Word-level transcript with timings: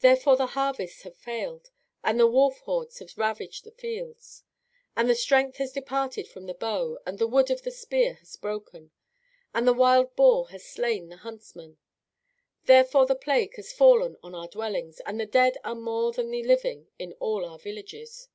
Therefore 0.00 0.38
the 0.38 0.46
harvests 0.56 1.02
have 1.02 1.14
failed, 1.14 1.72
and 2.02 2.18
the 2.18 2.26
wolf 2.26 2.60
hordes 2.60 3.00
have 3.00 3.18
ravaged 3.18 3.64
the 3.64 3.70
folds, 3.70 4.44
and 4.96 5.10
the 5.10 5.14
strength 5.14 5.58
has 5.58 5.72
departed 5.72 6.26
from 6.26 6.46
the 6.46 6.54
bow, 6.54 6.98
and 7.04 7.18
the 7.18 7.26
wood 7.26 7.50
of 7.50 7.60
the 7.60 7.70
spear 7.70 8.14
has 8.14 8.34
broken, 8.36 8.92
and 9.52 9.68
the 9.68 9.74
wild 9.74 10.16
boar 10.16 10.48
has 10.52 10.64
slain 10.64 11.10
the 11.10 11.18
huntsman. 11.18 11.76
Therefore 12.64 13.04
the 13.04 13.14
plague 13.14 13.54
has 13.56 13.74
fallen 13.74 14.16
on 14.22 14.34
our 14.34 14.48
dwellings, 14.48 15.00
and 15.00 15.20
the 15.20 15.26
dead 15.26 15.58
are 15.64 15.74
more 15.74 16.12
than 16.14 16.30
the 16.30 16.42
living 16.42 16.88
in 16.98 17.12
all 17.20 17.44
our 17.44 17.58
villages. 17.58 18.28